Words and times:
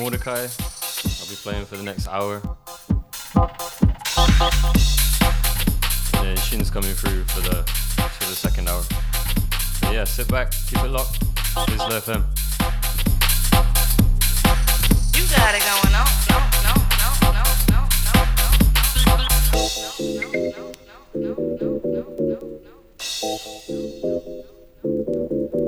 Mordecai. 0.00 0.48
I'll 0.48 1.28
be 1.28 1.36
playing 1.36 1.66
for 1.66 1.76
the 1.76 1.82
next 1.82 2.08
hour. 2.08 2.40
And 6.16 6.26
then 6.26 6.36
Shin's 6.38 6.70
coming 6.70 6.94
through 6.94 7.24
for 7.24 7.40
the 7.42 7.62
for 7.64 8.24
the 8.24 8.34
second 8.34 8.70
hour. 8.70 8.82
So 8.82 9.90
yeah, 9.92 10.04
sit 10.04 10.26
back, 10.28 10.52
keep 10.52 10.82
it 10.82 10.88
locked. 10.88 11.20
VISLA 11.68 12.00
FM. 12.00 12.24
You 15.16 15.22
got 15.36 15.54
it 15.54 15.62
going 15.68 15.94
on. 15.94 16.08
No, 16.30 16.38
no, 16.64 16.72
no, 17.00 17.12
no, 17.12 17.28
no, 17.28 17.44
no, 17.68 17.74
no. 17.74 17.84
No, 19.04 19.12
no, 19.20 19.36
no, 20.34 20.96
no, 21.14 21.36
no, 21.36 21.36
no, 21.44 22.48
no. 22.64 22.80
You 24.82 25.59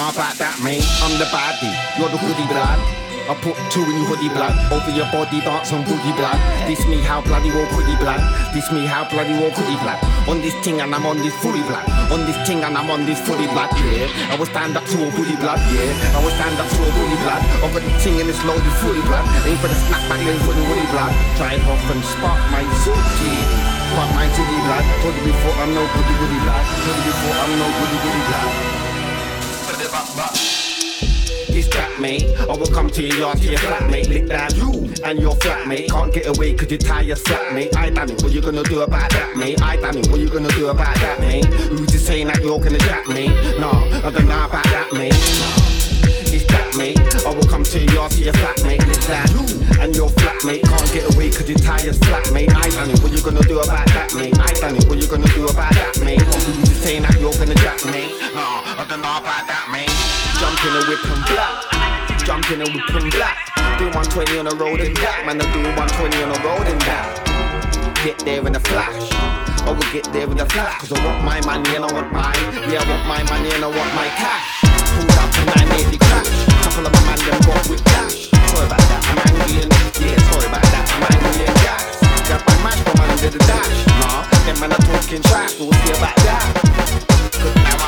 know 0.00 0.08
about 0.08 0.36
that 0.40 0.56
mate. 0.64 0.86
I'm 1.04 1.12
the 1.20 1.28
baddie, 1.28 1.76
you're 2.00 2.08
the 2.08 2.16
goodie 2.16 2.48
blood. 2.48 2.80
I 3.28 3.36
put 3.38 3.54
two 3.70 3.84
in 3.84 3.94
your 4.00 4.08
hoodie 4.10 4.32
blood 4.32 4.56
over 4.72 4.90
your 4.90 5.06
body, 5.12 5.38
dance 5.44 5.70
on 5.76 5.84
boogie 5.86 6.16
blood. 6.16 6.34
This 6.66 6.80
me 6.88 6.98
how 7.04 7.20
bloody 7.20 7.52
well 7.52 7.68
pretty 7.70 7.94
blood. 8.00 8.18
This 8.50 8.72
me 8.72 8.88
how 8.88 9.06
bloody 9.06 9.36
well 9.36 9.52
pretty 9.52 9.76
blood. 9.78 10.00
On 10.26 10.40
this 10.40 10.56
thing 10.64 10.80
and 10.80 10.90
I'm 10.90 11.04
on 11.04 11.20
this 11.20 11.36
fully 11.38 11.62
blood. 11.68 11.84
On 12.10 12.24
this 12.26 12.34
thing 12.48 12.64
and 12.64 12.74
I'm 12.74 12.90
on 12.90 13.04
this 13.04 13.20
fully 13.22 13.46
blood. 13.52 13.70
Yeah, 13.92 14.08
I 14.32 14.34
will 14.40 14.48
stand 14.48 14.74
up 14.74 14.88
to 14.88 14.96
a 15.04 15.08
hoodie 15.12 15.36
blood. 15.36 15.60
Yeah, 15.68 16.16
I 16.16 16.18
will 16.24 16.34
stand 16.34 16.56
up 16.58 16.66
to 16.66 16.80
a 16.80 16.90
hoodie 16.96 17.20
blood. 17.22 17.42
Over 17.62 17.78
the 17.84 17.92
thing 18.00 18.18
and 18.18 18.26
it's 18.26 18.40
loaded 18.48 18.74
fully 18.80 19.04
blood. 19.04 19.22
Ain't 19.46 19.60
for 19.60 19.68
the 19.68 19.78
snapback, 19.84 20.24
ain't 20.24 20.42
for 20.42 20.56
the 20.56 20.64
woody 20.64 20.88
blood. 20.90 21.12
Drive 21.38 21.62
off 21.70 21.84
and 21.92 22.02
spark 22.02 22.40
my 22.50 22.64
Suzuki. 22.82 23.36
Spark 23.94 24.10
my 24.16 24.26
city 24.32 24.58
blood. 24.64 24.84
Told 25.04 25.14
you 25.14 25.24
before 25.28 25.54
I'm 25.60 25.70
no 25.76 25.84
goody 25.92 26.14
goody 26.18 26.40
blood. 26.40 26.64
Told 26.82 26.98
you 26.98 27.04
before 27.04 27.36
I'm 27.36 27.52
no 27.62 27.66
goody 27.78 27.98
goody 28.00 28.24
blood. 28.26 28.69
That 31.80 31.98
mate. 31.98 32.28
I 32.40 32.54
will 32.54 32.66
come 32.66 32.90
to 32.90 33.02
your 33.02 33.16
yard 33.16 33.38
to 33.38 33.48
your 33.52 33.58
flatmate. 33.58 34.08
Lick 34.10 34.28
down 34.28 34.54
you 34.54 34.92
and 35.02 35.18
your 35.18 35.34
flatmate. 35.36 35.88
Can't 35.88 36.12
get 36.12 36.26
away 36.26 36.52
cause 36.52 36.70
you 36.70 36.76
tie 36.76 37.00
your 37.00 37.16
slap 37.16 37.54
mate. 37.54 37.74
I 37.74 37.88
damn 37.88 38.10
it, 38.10 38.22
what 38.22 38.32
you 38.32 38.42
gonna 38.42 38.62
do 38.64 38.82
about 38.82 39.08
that 39.12 39.34
mate? 39.34 39.62
I 39.62 39.76
damn 39.76 39.96
it, 39.96 40.06
what 40.10 40.20
you 40.20 40.28
gonna 40.28 40.50
do 40.50 40.68
about 40.68 40.94
that 40.96 41.20
mate? 41.20 41.46
Who's 41.46 41.90
just 41.90 42.04
saying 42.04 42.26
that 42.26 42.42
you're 42.42 42.60
gonna 42.60 42.78
jack 42.80 43.08
mate? 43.08 43.32
No, 43.58 43.70
I 43.70 44.10
don't 44.10 44.28
know 44.28 44.44
about 44.44 44.64
that 44.64 44.92
mate. 44.92 45.16
It's 46.28 46.44
that 46.52 46.76
mate. 46.76 47.00
I 47.24 47.32
will 47.32 47.48
come 47.48 47.64
to 47.64 47.78
your 47.78 47.94
yard 47.94 48.12
to 48.12 48.24
your 48.24 48.34
flatmate. 48.34 48.86
Lick 48.86 49.00
down 49.08 49.28
you 49.32 49.80
and 49.80 49.96
your 49.96 50.10
flatmate. 50.10 50.62
Can't 50.68 50.92
get 50.92 51.04
away 51.04 51.09
cause 51.32 51.48
you 51.48 51.56
tie 51.56 51.82
your 51.82 51.94
slap 51.94 52.24
mate. 52.32 52.50
I 52.50 52.68
damn 52.70 52.90
it, 52.90 53.00
what 53.02 53.12
you 53.12 53.22
gonna 53.22 53.42
do 53.46 53.60
about 53.60 53.86
that 53.94 54.14
mate? 54.14 54.36
I 54.38 54.52
damn 54.58 54.76
it, 54.76 54.84
what 54.88 54.98
you 54.98 55.06
gonna 55.06 55.28
do 55.34 55.46
about 55.48 55.72
that 55.74 55.98
mate? 56.04 56.20
You 56.20 56.64
just 56.64 56.82
saying 56.82 57.02
that 57.02 57.18
you're 57.20 57.34
gonna 57.34 57.54
jack 57.58 57.80
mate? 57.86 58.14
No, 58.34 58.46
I 58.78 58.86
don't 58.88 59.02
know 59.02 59.18
about 59.20 59.44
that 59.46 59.68
mate. 59.70 59.92
Jump 60.40 60.58
in 60.64 60.72
a 60.76 60.82
whip 60.88 61.02
and 61.04 61.24
black. 61.28 61.54
Jump 62.24 62.46
in 62.50 62.60
a 62.62 62.68
whip 62.68 62.90
and 62.94 63.10
black. 63.12 63.36
Do 63.78 63.86
120 63.92 64.38
on 64.38 64.46
the 64.46 64.56
road 64.56 64.80
and 64.80 64.94
back. 64.96 65.26
Man, 65.26 65.40
I'm 65.40 65.48
doing 65.52 65.74
120 65.76 66.22
on 66.24 66.30
the 66.32 66.40
road 66.44 66.66
and 66.66 66.80
back. 66.84 67.08
Get 68.04 68.18
there 68.24 68.46
in 68.46 68.54
a 68.56 68.60
flash. 68.60 69.12
I 69.64 69.72
will 69.72 69.92
get 69.92 70.08
there 70.12 70.30
in 70.30 70.40
a 70.40 70.46
flash. 70.46 70.80
Cause 70.80 70.92
I 70.92 71.04
want 71.04 71.24
my 71.24 71.40
money 71.44 71.76
and 71.76 71.84
I 71.84 71.90
want 71.92 72.12
mine. 72.12 72.44
Yeah, 72.68 72.80
I 72.80 72.84
want 72.88 73.04
my 73.06 73.22
money 73.28 73.52
and 73.52 73.64
I 73.64 73.68
want 73.68 73.92
my 73.92 74.08
cash. 74.16 74.64
Pulled 74.96 75.16
up 75.20 75.30
I 75.56 75.64
nearly 75.76 75.98
crash. 75.98 76.28
Couple 76.64 76.86
of 76.86 76.92
my 76.92 77.02
man 77.04 77.18
them 77.20 77.40
got 77.46 77.68
with 77.68 77.84
cash. 77.84 78.30
Sorry 78.30 78.66
about 78.66 78.82
that, 78.90 79.00
I'm 79.06 79.18
angry 79.28 79.62
and 79.62 79.70
yeah, 80.00 80.18
sorry 80.32 80.46
about 80.50 80.66
that, 80.74 80.79
Got 82.28 82.46
my 82.46 82.54
match, 82.62 82.80
man 82.98 83.32
the 83.32 83.38
dash. 83.38 83.86
Nah, 84.00 84.22
them 84.44 84.60
man 84.60 84.70
talking 84.70 85.22
trash. 85.22 85.58
We'll 85.58 85.72
see 85.72 85.92
about 85.92 86.16
that. 86.16 87.79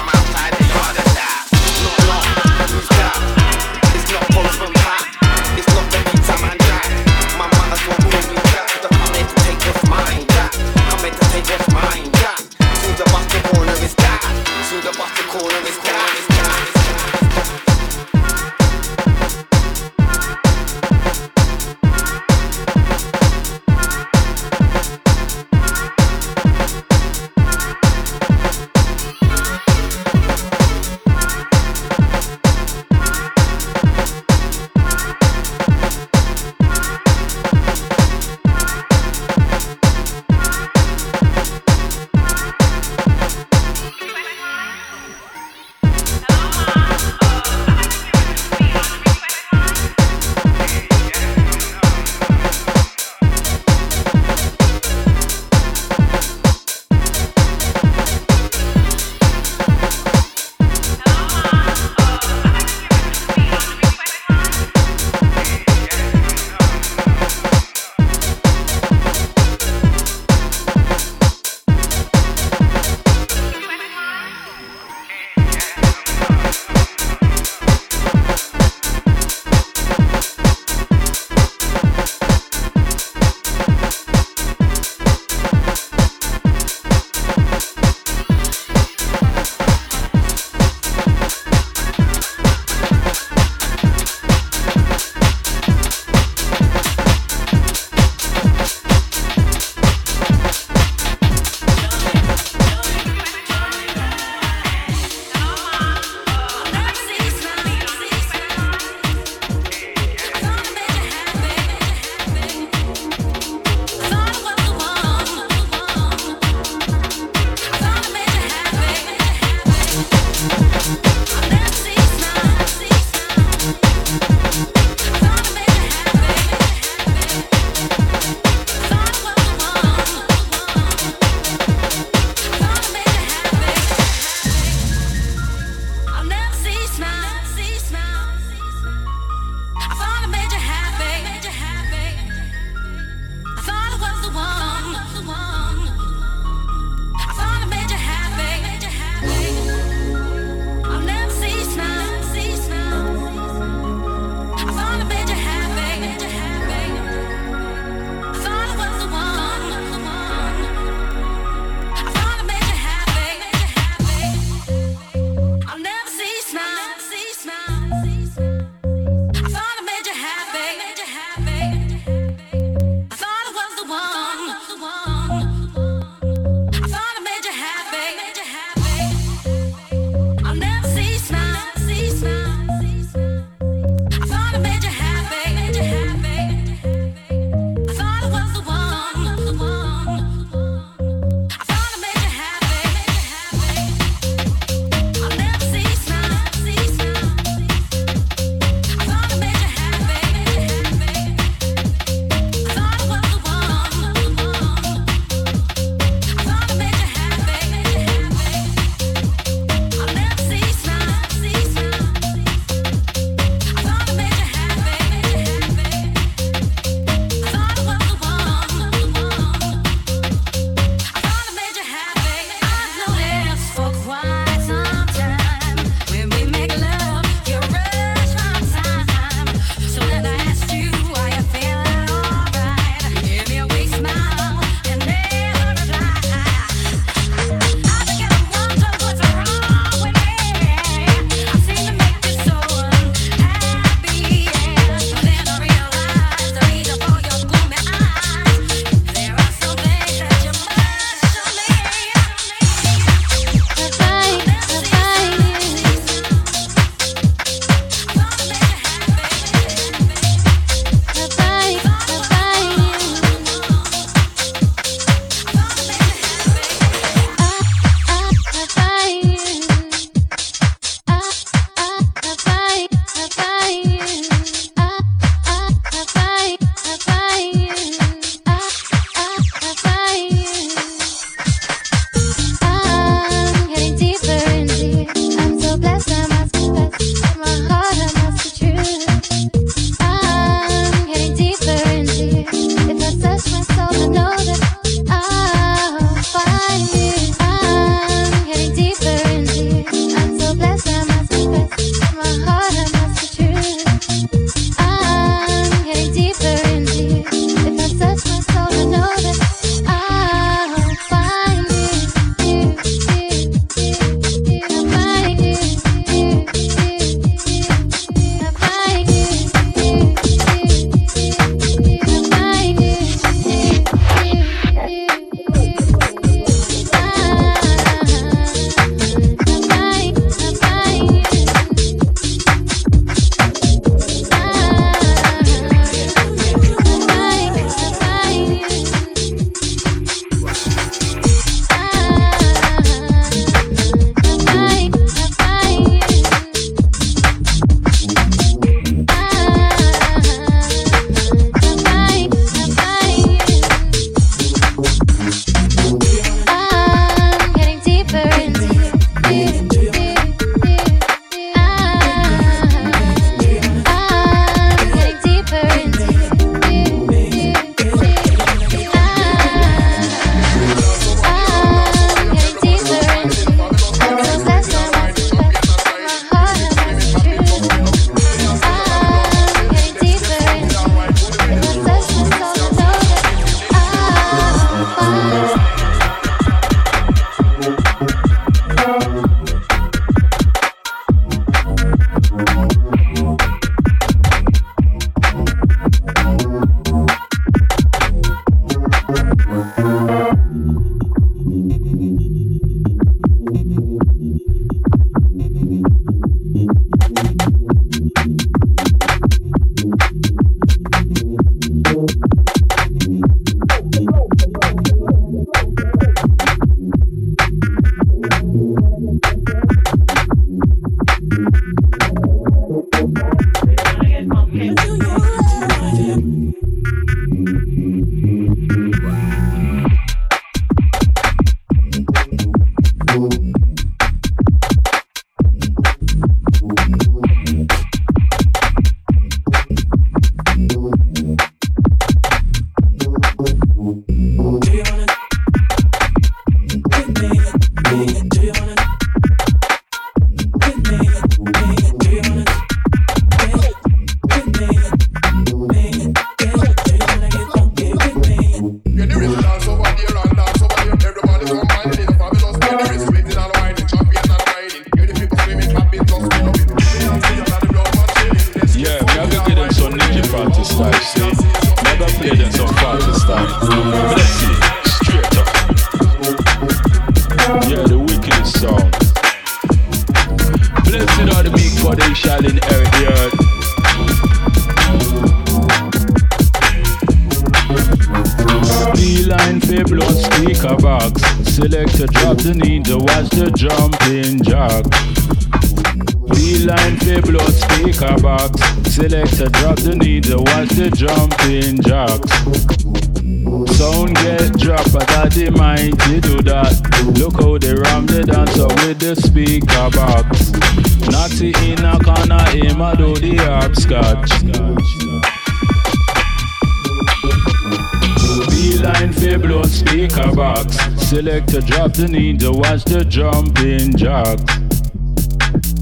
Jacks. 524.12 524.58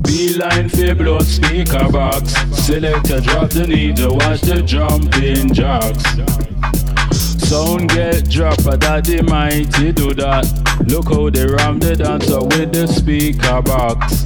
B-line 0.03 0.68
for 0.68 0.95
blood 0.95 1.24
speaker 1.24 1.91
box. 1.91 2.33
Selector 2.64 3.20
drop 3.20 3.51
the 3.51 3.66
need 3.66 3.97
to 3.97 4.11
watch 4.11 4.41
the 4.43 4.62
jumping 4.62 5.53
jacks. 5.53 6.05
Sound 7.49 7.89
get 7.89 8.31
drop, 8.31 8.62
but 8.62 8.81
that 8.83 9.05
the 9.05 9.22
mighty 9.24 9.91
do 9.91 10.14
that. 10.14 10.47
Look 10.87 11.09
how 11.12 11.28
they 11.28 11.45
ram 11.45 11.81
the 11.81 11.97
dancer 11.97 12.41
with 12.41 12.72
the 12.72 12.87
speaker 12.87 13.62
box. 13.62 14.22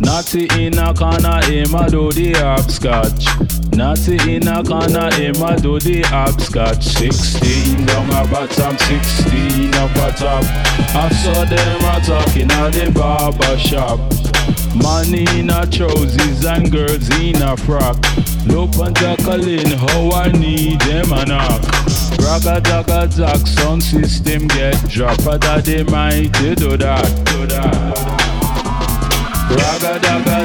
Natty 0.00 0.48
in 0.58 0.78
a 0.78 0.94
corner, 0.94 1.44
him 1.44 1.74
a 1.74 1.90
do 1.90 2.10
the 2.10 2.32
hopscotch. 2.32 3.21
Natty 3.74 4.36
in 4.36 4.48
a 4.48 4.62
corner, 4.62 5.10
him 5.14 5.42
a 5.42 5.56
do 5.58 5.78
the 5.80 6.02
hopscotch. 6.02 6.84
16 6.84 7.86
down 7.86 8.10
a 8.10 8.30
bottom, 8.30 8.76
16 8.76 9.74
up 9.74 9.90
a 9.96 10.12
top. 10.12 10.44
I 10.94 11.08
saw 11.08 11.44
them 11.44 11.80
a 11.80 12.00
talking 12.04 12.50
at 12.50 12.70
the 12.72 12.90
barber 12.92 13.58
shop. 13.58 13.98
Man 14.76 15.14
in 15.14 15.50
a 15.50 15.66
trousers 15.66 16.44
and 16.44 16.70
girls 16.70 17.08
in 17.18 17.40
a 17.40 17.56
frock. 17.56 17.96
Look 18.46 18.76
and 18.76 18.96
Jacqueline, 18.96 19.72
how 19.78 20.10
I 20.10 20.28
need 20.32 20.80
them 20.82 21.12
a 21.12 21.24
knock. 21.24 21.62
Ragga 22.20 22.60
dagga 22.60 23.10
zack, 23.10 23.46
sound 23.46 23.82
system 23.82 24.48
get 24.48 24.76
drop. 24.88 25.18
But 25.24 25.40
they 25.64 25.82
mighty 25.84 26.54
do 26.54 26.76
that, 26.76 27.24
do 27.26 27.46
that. 27.46 28.21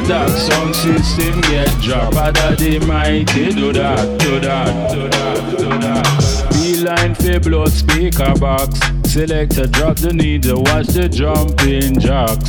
Zack, 0.07 0.29
sound 0.29 0.73
system 0.73 1.41
get 1.41 1.69
drop. 1.81 2.13
But 2.13 2.57
they 2.57 2.79
mighty 2.79 3.51
do 3.51 3.73
that, 3.73 4.19
do 4.19 4.39
that, 4.39 4.91
do 4.91 5.09
that, 5.09 5.57
do 5.57 5.67
that. 5.67 6.47
B-line 6.53 7.13
for 7.13 7.39
blood 7.41 7.71
speaker 7.71 8.33
box. 8.39 8.79
Selector 9.03 9.67
drop 9.67 9.97
the 9.97 10.13
needle, 10.13 10.63
watch 10.63 10.87
the 10.87 11.09
jumping 11.09 11.99
jacks. 11.99 12.47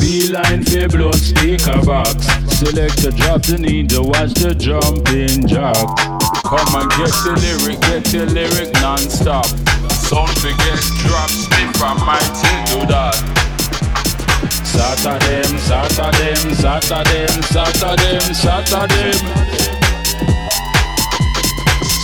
B-line 0.00 0.64
for 0.64 0.88
blood 0.88 1.14
speaker 1.16 1.84
box. 1.84 2.26
Selector 2.56 3.10
drop 3.10 3.42
the 3.42 3.58
needle, 3.58 4.08
watch 4.08 4.32
the 4.34 4.54
jumping 4.54 5.46
jacks. 5.46 6.02
Come 6.48 6.80
and 6.80 6.90
get 6.96 7.12
the 7.24 7.36
lyric, 7.44 7.80
get 7.82 8.04
the 8.04 8.24
lyric 8.32 8.72
non-stop. 8.80 9.44
Sound 10.08 10.30
forget 10.38 10.80
drop, 11.04 11.28
stiff 11.28 11.82
and 11.82 12.00
mighty 12.06 12.72
do 12.72 12.86
that. 12.86 13.35
Saturday, 14.76 15.42
Saturday, 15.56 16.34
Saturday, 16.52 17.26
Saturday, 17.48 18.20
Saturday. 18.34 19.12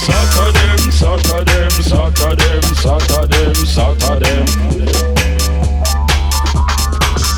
Saturday, 0.01 0.91
Saturday, 0.91 1.69
Saturday, 1.69 2.61
Saturday, 2.73 3.55
Saturday. 3.67 4.47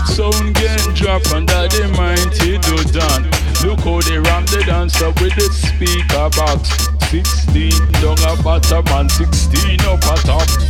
Sound 0.06 0.54
get 0.54 0.94
drop 0.94 1.26
under 1.34 1.66
the 1.66 1.90
mighty 1.98 2.58
do 2.58 2.76
done. 2.94 3.26
Look 3.66 3.80
how 3.80 4.00
they 4.02 4.18
ram 4.18 4.46
the 4.46 4.62
dancer 4.64 5.10
with 5.18 5.34
the 5.34 5.50
speaker 5.50 6.30
box. 6.38 6.94
16 7.10 7.70
down 8.00 8.18
a 8.22 8.40
bottom 8.40 8.86
and 8.86 9.10
16 9.10 9.80
up 9.82 9.98
a 9.98 10.14
top. 10.22 10.42
Up 10.42 10.50
a 10.50 10.62
top, 10.62 10.63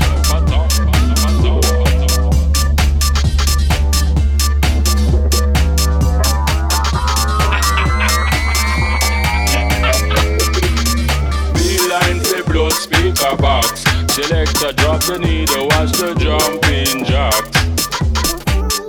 box. 13.37 13.85
Selector 14.15 14.73
drop 14.73 15.01
the 15.03 15.19
needle, 15.19 15.67
watch 15.69 15.93
the 15.93 16.15
jumping 16.19 17.05
jacks. 17.05 17.51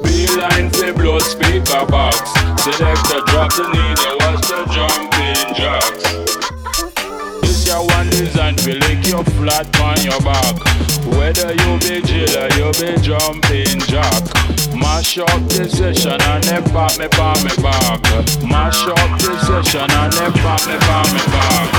B-line 0.04 0.70
for 0.70 0.94
blood 0.94 1.22
speaker 1.22 1.86
box. 1.86 2.32
Selector 2.62 3.22
drop 3.28 3.52
the 3.54 3.66
needle, 3.74 4.18
watch 4.22 4.42
the 4.48 4.62
jumping 4.74 5.56
jacks. 5.56 6.04
This 7.42 7.68
your 7.68 7.86
one 7.86 8.10
design 8.10 8.58
for 8.58 8.74
lick 8.74 9.06
your 9.08 9.24
flat 9.38 9.68
on 9.82 10.02
your 10.04 10.20
back. 10.22 10.56
Whether 11.18 11.54
you 11.54 11.80
be 11.80 12.02
jailer, 12.02 12.50
you 12.58 12.72
be 12.78 13.00
jumping 13.02 13.80
jack. 13.88 14.24
Mash 14.76 15.18
up 15.18 15.42
the 15.50 15.70
session 15.70 16.20
and 16.22 16.44
then 16.44 16.64
pop 16.72 16.98
me, 17.00 17.08
pop 17.08 17.38
me 17.44 17.52
back. 17.62 18.02
Mash 18.44 18.86
up 18.88 19.20
the 19.20 19.38
session 19.46 19.90
and 19.90 20.14
then 20.14 20.32
pop 20.44 20.66
me, 20.68 20.78
pop 20.80 21.08
me 21.14 21.20
back. 21.32 21.75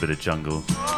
Bit 0.00 0.10
of 0.10 0.20
jungle. 0.20 0.97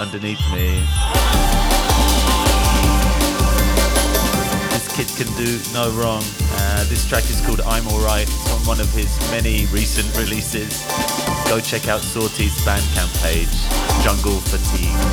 Underneath 0.00 0.40
me. 0.50 0.80
This 4.70 4.88
kid 4.96 5.08
can 5.16 5.36
do 5.36 5.58
no 5.74 5.90
wrong. 5.92 6.22
Uh, 6.52 6.84
this 6.88 7.06
track 7.06 7.24
is 7.24 7.40
called 7.44 7.60
I'm 7.60 7.86
Alright. 7.88 8.26
It's 8.26 8.52
on 8.52 8.60
one 8.66 8.80
of 8.80 8.90
his 8.92 9.18
many 9.30 9.66
recent 9.66 10.08
releases. 10.16 10.84
Go 11.48 11.60
check 11.60 11.88
out 11.88 12.00
Sawteeth's 12.00 12.64
Bandcamp 12.64 13.12
page, 13.22 13.52
Jungle 14.02 14.40
Fatigue. 14.40 15.09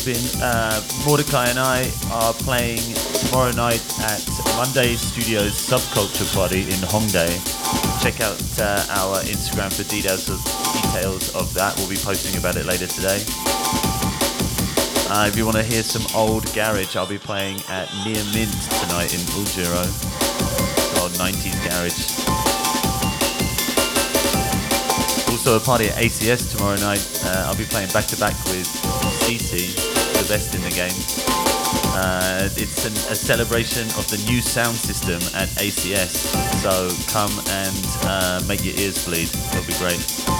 Housekeeping. 0.00 0.42
Uh, 0.42 0.82
Mordecai 1.06 1.48
and 1.48 1.58
I 1.58 1.90
are 2.12 2.32
playing 2.32 2.80
tomorrow 3.14 3.52
night 3.52 3.82
at 4.00 4.22
Monday 4.56 4.94
Studios 4.94 5.52
Subculture 5.52 6.32
Party 6.34 6.62
in 6.62 6.80
Hongdae. 6.88 7.30
Check 8.02 8.20
out 8.20 8.40
uh, 8.58 8.86
our 8.90 9.20
Instagram 9.22 9.72
for 9.72 9.88
details 9.90 10.28
of, 10.28 10.38
details 10.82 11.34
of 11.34 11.52
that. 11.54 11.76
We'll 11.76 11.88
be 11.88 11.96
posting 11.96 12.38
about 12.38 12.56
it 12.56 12.66
later 12.66 12.86
today. 12.86 13.22
Uh, 15.12 15.26
if 15.26 15.36
you 15.36 15.44
want 15.44 15.56
to 15.56 15.62
hear 15.62 15.82
some 15.82 16.06
old 16.14 16.44
garage, 16.54 16.96
I'll 16.96 17.06
be 17.06 17.18
playing 17.18 17.60
at 17.68 17.88
Near 18.04 18.22
Mint 18.32 18.52
tonight 18.80 19.12
in 19.12 19.20
Bulgaro. 19.34 19.84
Old 21.02 21.12
90s 21.12 21.58
garage. 21.68 22.40
Also 25.28 25.56
a 25.56 25.60
party 25.60 25.88
at 25.88 25.96
ACS 25.96 26.54
tomorrow 26.54 26.76
night. 26.76 27.22
Uh, 27.24 27.44
I'll 27.46 27.56
be 27.56 27.64
playing 27.64 27.90
back 27.90 28.06
to 28.06 28.16
back 28.18 28.36
with 28.44 28.66
CC, 29.30 29.89
best 30.30 30.54
in 30.54 30.62
the 30.62 30.70
game. 30.70 30.94
Uh, 31.92 32.48
it's 32.54 32.86
an, 32.86 32.92
a 33.10 33.16
celebration 33.16 33.82
of 33.98 34.08
the 34.10 34.16
new 34.30 34.40
sound 34.40 34.76
system 34.76 35.20
at 35.34 35.48
ACS. 35.58 36.30
So 36.62 36.88
come 37.10 37.32
and 37.48 37.86
uh, 38.04 38.40
make 38.46 38.64
your 38.64 38.76
ears 38.76 39.04
bleed. 39.04 39.28
It'll 39.28 39.66
be 39.66 39.74
great. 39.74 40.39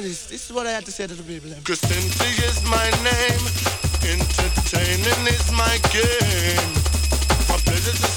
there 0.00 0.04
it 0.04 0.10
is. 0.10 0.26
This 0.26 0.50
is 0.50 0.52
what 0.52 0.66
I 0.66 0.72
had 0.72 0.84
to 0.84 0.92
say 0.92 1.06
to 1.06 1.14
the 1.14 1.22
people. 1.22 1.50
Christenty 1.64 2.30
is 2.44 2.62
my 2.64 2.90
name. 3.02 3.42
Entertaining 4.04 5.26
is 5.26 5.50
my 5.52 5.78
game. 5.90 6.72
My 7.48 7.56
pleasure 7.64 8.15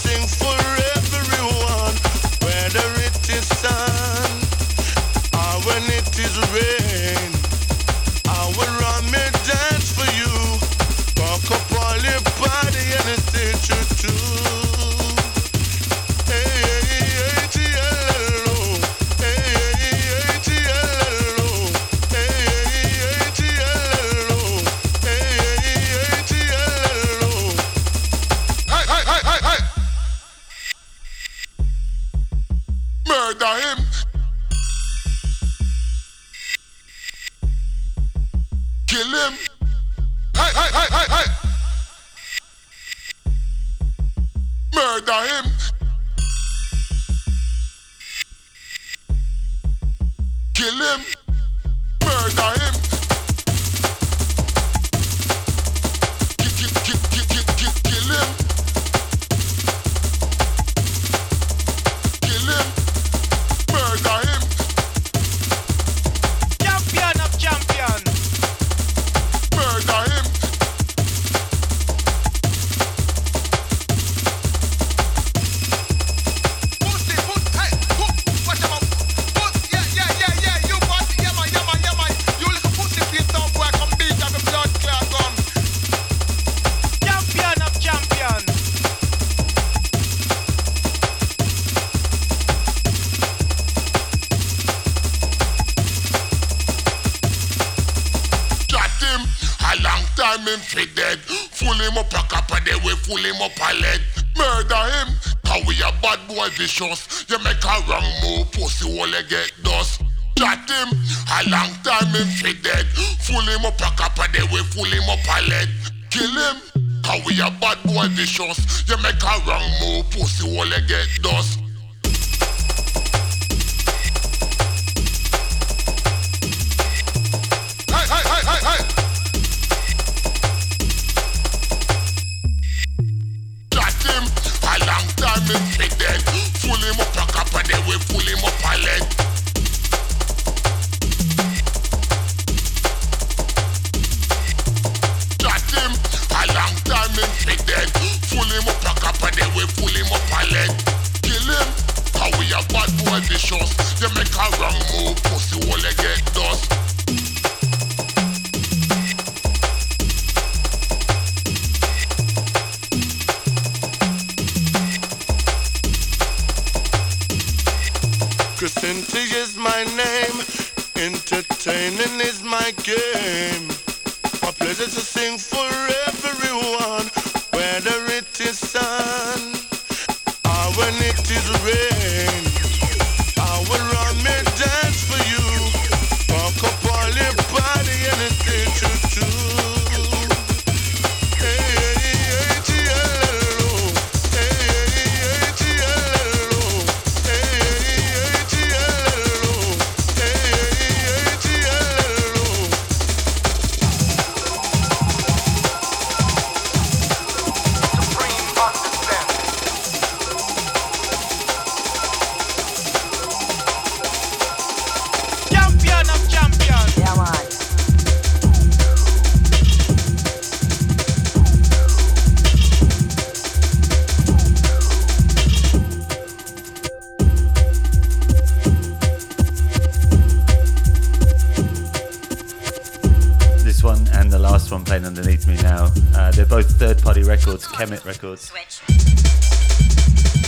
underneath 235.20 235.48
me 235.48 235.56
now. 235.62 235.92
Uh, 236.16 236.32
they're 236.32 236.46
both 236.46 236.80
third 236.80 237.02
party 237.02 237.24
records, 237.24 237.68
Kemet 237.68 238.06
Records. 238.06 238.52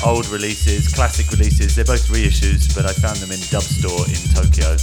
Old 0.05 0.27
releases, 0.29 0.87
classic 0.93 1.29
releases, 1.29 1.75
they're 1.75 1.85
both 1.85 2.07
reissues, 2.07 2.73
but 2.73 2.85
I 2.85 2.93
found 2.93 3.17
them 3.17 3.31
in 3.31 3.39
Dub 3.51 3.63
Store 3.63 4.07
in 4.07 4.21
Tokyo. 4.31 4.77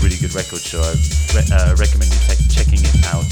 Really 0.00 0.16
good 0.22 0.34
record 0.34 0.62
show. 0.62 0.80
I 0.80 0.94
re- 1.34 1.50
uh, 1.50 1.74
recommend 1.76 2.14
you 2.14 2.20
te- 2.30 2.46
checking 2.48 2.78
it 2.80 2.94
out 3.10 3.26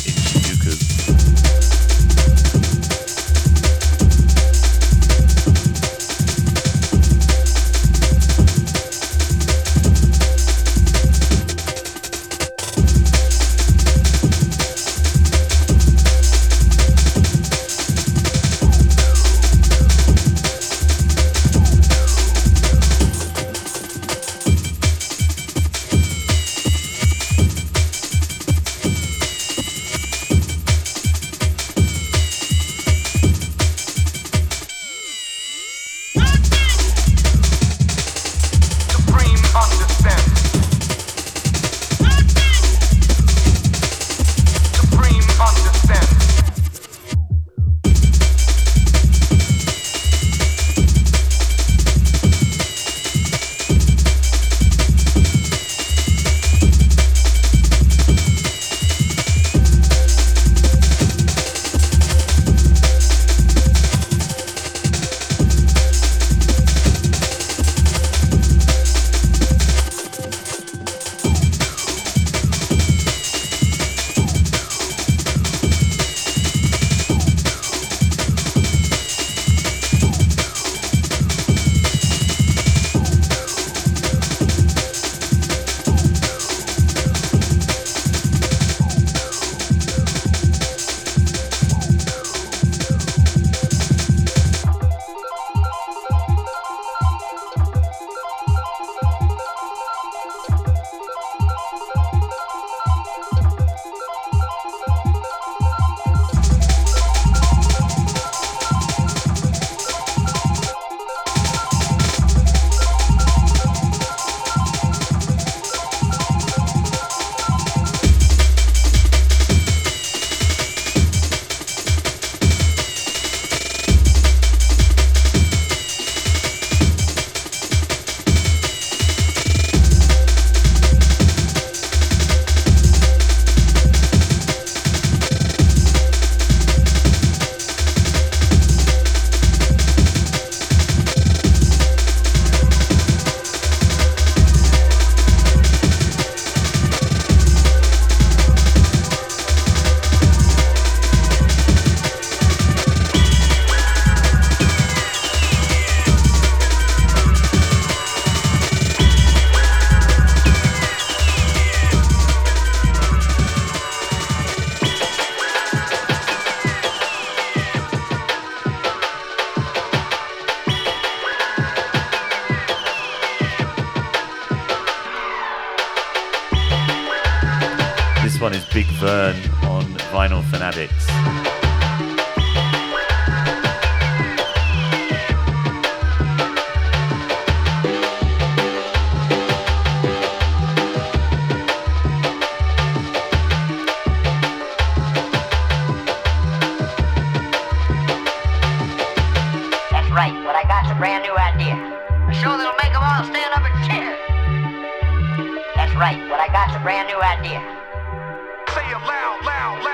loud, 209.07 209.45
loud, 209.45 209.83
loud, 209.83 209.90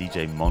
DJ 0.00 0.26
Mongoose. 0.32 0.49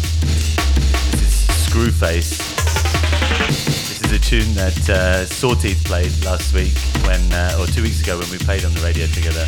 This 0.00 1.48
is 1.48 1.68
Screwface. 1.68 2.38
This 3.46 4.02
is 4.02 4.12
a 4.12 4.18
tune 4.18 4.54
that 4.54 4.90
uh, 4.90 5.24
Sawteeth 5.26 5.84
played 5.84 6.12
last 6.24 6.54
week 6.54 6.76
when, 7.04 7.32
uh, 7.32 7.56
or 7.58 7.66
two 7.66 7.82
weeks 7.82 8.00
ago 8.02 8.18
when 8.18 8.30
we 8.30 8.38
played 8.38 8.64
on 8.64 8.72
the 8.74 8.80
radio 8.80 9.06
together. 9.06 9.46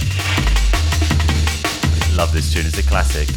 Love 2.17 2.33
this 2.33 2.53
tune, 2.53 2.67
it's 2.67 2.79
a 2.79 2.83
classic. 2.83 3.29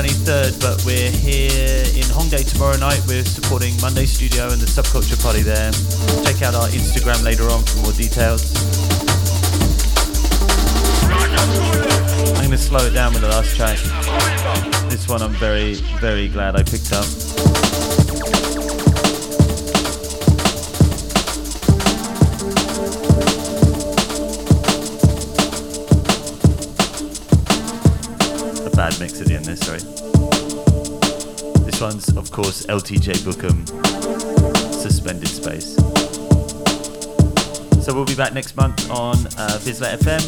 23rd, 0.00 0.58
but 0.62 0.82
we're 0.86 1.10
here 1.10 1.84
in 1.92 2.08
Hongdae 2.08 2.50
tomorrow 2.50 2.78
night. 2.78 3.02
We're 3.06 3.22
supporting 3.22 3.78
Monday 3.82 4.06
Studio 4.06 4.48
and 4.48 4.58
the 4.58 4.64
Subculture 4.64 5.22
Party 5.22 5.42
there. 5.42 5.70
Check 6.24 6.40
out 6.40 6.54
our 6.54 6.68
Instagram 6.68 7.22
later 7.22 7.44
on 7.50 7.62
for 7.64 7.82
more 7.82 7.92
details. 7.92 8.48
I'm 12.32 12.34
going 12.34 12.50
to 12.50 12.56
slow 12.56 12.86
it 12.86 12.94
down 12.94 13.12
with 13.12 13.20
the 13.20 13.28
last 13.28 13.54
track. 13.54 13.76
This 14.88 15.06
one 15.06 15.20
I'm 15.20 15.32
very, 15.32 15.74
very 16.00 16.28
glad 16.28 16.56
I 16.56 16.62
picked 16.62 16.94
up. 16.94 17.29
Of 32.30 32.36
course, 32.36 32.64
LTJ 32.66 33.24
Bukem, 33.24 33.66
Suspended 34.72 35.26
Space. 35.26 35.74
So 37.84 37.92
we'll 37.92 38.04
be 38.04 38.14
back 38.14 38.32
next 38.32 38.56
month 38.56 38.88
on 38.88 39.16
uh, 39.36 39.58
VISLA 39.60 39.96
FM. 39.98 40.22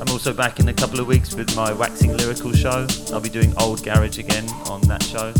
I'm 0.00 0.08
also 0.08 0.32
back 0.32 0.58
in 0.58 0.68
a 0.68 0.74
couple 0.74 0.98
of 0.98 1.06
weeks 1.06 1.36
with 1.36 1.54
my 1.54 1.72
Waxing 1.72 2.16
Lyrical 2.16 2.52
show. 2.54 2.88
I'll 3.12 3.20
be 3.20 3.28
doing 3.28 3.54
Old 3.56 3.84
Garage 3.84 4.18
again 4.18 4.48
on 4.66 4.80
that 4.88 5.04
show. 5.04 5.32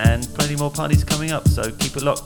And 0.00 0.26
plenty 0.34 0.56
more 0.56 0.70
parties 0.70 1.04
coming 1.04 1.32
up, 1.32 1.46
so 1.48 1.70
keep 1.72 1.98
it 1.98 2.02
locked. 2.02 2.21